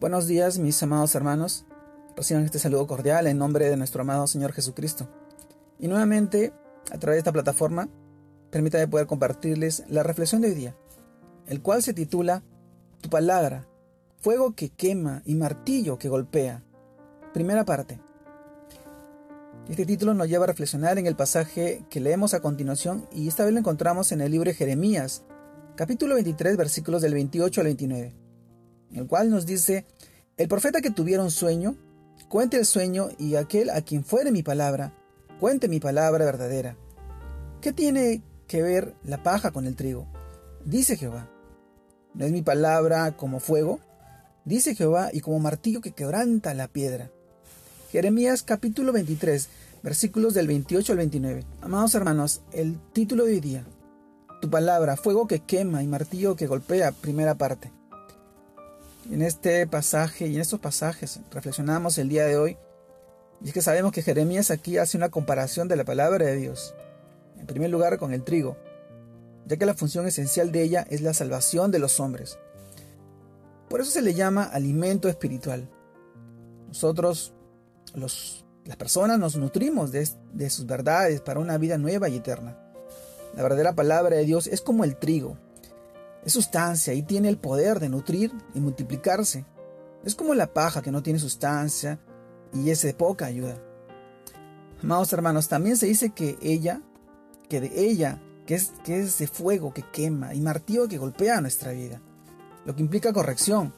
[0.00, 1.64] Buenos días, mis amados hermanos.
[2.14, 5.08] Reciban este saludo cordial en nombre de nuestro amado Señor Jesucristo.
[5.80, 6.52] Y nuevamente,
[6.92, 7.88] a través de esta plataforma,
[8.52, 10.76] permítame poder compartirles la reflexión de hoy día,
[11.48, 12.44] el cual se titula
[13.00, 13.66] Tu palabra,
[14.20, 16.62] fuego que quema y martillo que golpea.
[17.34, 18.00] Primera parte.
[19.68, 23.44] Este título nos lleva a reflexionar en el pasaje que leemos a continuación y esta
[23.44, 25.24] vez lo encontramos en el libro de Jeremías,
[25.74, 28.27] capítulo 23, versículos del 28 al 29, en
[28.92, 29.86] el cual nos dice,
[30.36, 31.76] el profeta que tuviera un sueño,
[32.28, 34.92] cuente el sueño y aquel a quien fuere mi palabra,
[35.40, 36.76] cuente mi palabra verdadera.
[37.60, 40.06] ¿Qué tiene que ver la paja con el trigo?
[40.64, 41.28] Dice Jehová.
[42.14, 43.80] ¿No es mi palabra como fuego?
[44.44, 47.10] Dice Jehová y como martillo que quebranta la piedra.
[47.90, 49.48] Jeremías capítulo 23,
[49.82, 51.44] versículos del 28 al 29.
[51.60, 53.64] Amados hermanos, el título de hoy día,
[54.40, 57.72] tu palabra, fuego que quema y martillo que golpea, primera parte.
[59.10, 62.58] En este pasaje y en estos pasajes reflexionamos el día de hoy,
[63.40, 66.74] y es que sabemos que Jeremías aquí hace una comparación de la palabra de Dios,
[67.38, 68.58] en primer lugar con el trigo,
[69.46, 72.38] ya que la función esencial de ella es la salvación de los hombres.
[73.70, 75.70] Por eso se le llama alimento espiritual.
[76.66, 77.32] Nosotros,
[77.94, 82.58] los, las personas, nos nutrimos de, de sus verdades para una vida nueva y eterna.
[83.34, 85.38] La verdadera palabra de Dios es como el trigo.
[86.24, 89.46] Es sustancia y tiene el poder de nutrir y multiplicarse.
[90.04, 92.00] Es como la paja que no tiene sustancia
[92.52, 93.56] y es de poca ayuda.
[94.82, 96.82] Amados hermanos, también se dice que ella,
[97.48, 101.40] que de ella, que es, que es de fuego que quema y martillo que golpea
[101.40, 102.00] nuestra vida,
[102.64, 103.74] lo que implica corrección,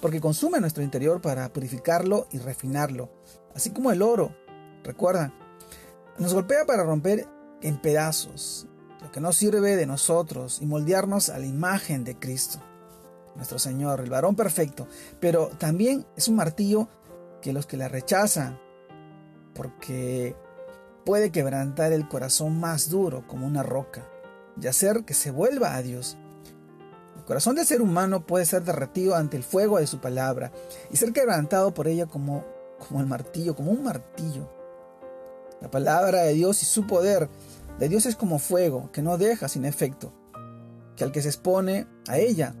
[0.00, 3.10] porque consume nuestro interior para purificarlo y refinarlo,
[3.54, 4.34] así como el oro,
[4.82, 5.32] recuerda,
[6.18, 7.28] nos golpea para romper
[7.60, 8.66] en pedazos
[9.02, 12.58] lo que no sirve de nosotros y moldearnos a la imagen de Cristo,
[13.34, 14.86] nuestro Señor, el varón perfecto,
[15.20, 16.88] pero también es un martillo
[17.40, 18.58] que los que la rechazan,
[19.54, 20.36] porque
[21.04, 24.06] puede quebrantar el corazón más duro como una roca
[24.60, 26.18] y hacer que se vuelva a Dios.
[27.16, 30.52] El corazón del ser humano puede ser derretido ante el fuego de su palabra
[30.90, 32.44] y ser quebrantado por ella como,
[32.78, 34.50] como el martillo, como un martillo.
[35.60, 37.28] La palabra de Dios y su poder
[37.80, 40.12] de Dios es como fuego, que no deja sin efecto,
[40.96, 42.54] que al que se expone a ella,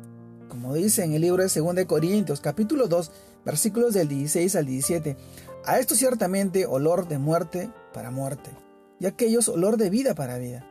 [0.48, 3.12] como dice en el libro de 2 de Corintios, capítulo 2,
[3.44, 5.18] versículos del 16 al 17,
[5.66, 8.50] a esto ciertamente olor de muerte para muerte,
[8.98, 10.66] y aquellos olor de vida para vida.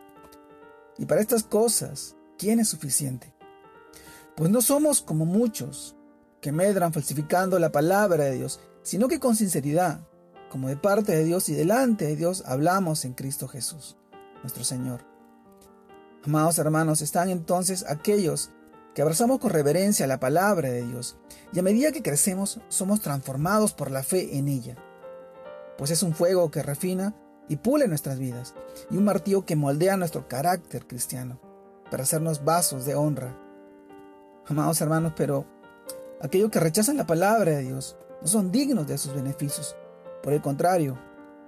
[0.98, 3.32] Y para estas cosas, ¿quién es suficiente?
[4.36, 5.96] Pues no somos como muchos
[6.42, 10.08] que medran falsificando la palabra de Dios, sino que con sinceridad,
[10.50, 13.99] como de parte de Dios y delante de Dios, hablamos en Cristo Jesús
[14.42, 15.06] nuestro Señor.
[16.24, 18.52] Amados hermanos, están entonces aquellos
[18.94, 21.18] que abrazamos con reverencia la palabra de Dios
[21.54, 24.76] y a medida que crecemos somos transformados por la fe en ella,
[25.78, 27.16] pues es un fuego que refina
[27.48, 28.54] y pule nuestras vidas
[28.92, 31.40] y un martillo que moldea nuestro carácter cristiano
[31.90, 33.38] para hacernos vasos de honra.
[34.46, 35.46] Amados hermanos, pero
[36.22, 39.76] aquellos que rechazan la palabra de Dios no son dignos de sus beneficios.
[40.22, 41.00] Por el contrario,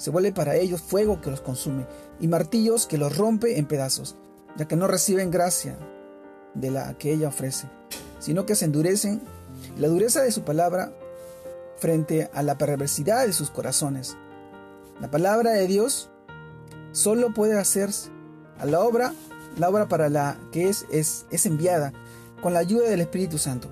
[0.01, 1.85] se vuelve para ellos fuego que los consume
[2.19, 4.15] y martillos que los rompe en pedazos,
[4.57, 5.77] ya que no reciben gracia
[6.55, 7.67] de la que ella ofrece,
[8.17, 9.21] sino que se endurecen
[9.77, 10.91] la dureza de su palabra
[11.77, 14.17] frente a la perversidad de sus corazones.
[14.99, 16.09] La palabra de Dios
[16.93, 17.91] solo puede hacer
[18.57, 19.13] a la obra,
[19.55, 21.93] la obra para la que es, es, es enviada,
[22.41, 23.69] con la ayuda del Espíritu Santo,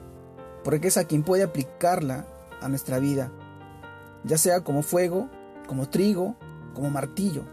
[0.63, 2.27] porque es a quien puede aplicarla
[2.61, 3.31] a nuestra vida,
[4.25, 5.27] ya sea como fuego
[5.69, 6.35] como trigo,
[6.73, 7.43] como martillo.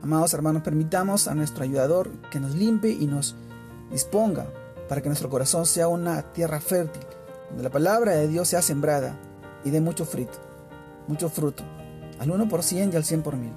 [0.00, 3.34] Amados hermanos, permitamos a nuestro ayudador que nos limpie y nos
[3.90, 4.46] disponga
[4.88, 7.02] para que nuestro corazón sea una tierra fértil,
[7.48, 9.18] donde la palabra de Dios sea sembrada
[9.64, 10.38] y dé mucho fruto,
[11.08, 11.64] mucho fruto,
[12.20, 13.52] al 1% y al 100 por mil.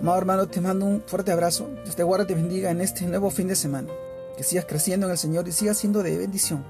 [0.00, 1.68] Amado hermano, te mando un fuerte abrazo.
[1.82, 3.88] Dios te guarde y te bendiga en este nuevo fin de semana.
[4.36, 6.64] Que sigas creciendo en el Señor y sigas siendo de bendición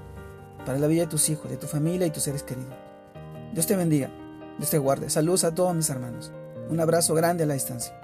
[0.65, 2.73] para la vida de tus hijos, de tu familia y tus seres queridos.
[3.53, 4.09] Dios te bendiga.
[4.61, 5.09] Dios te guarde.
[5.09, 6.31] Saludos a todos mis hermanos.
[6.69, 7.99] Un abrazo grande a la distancia.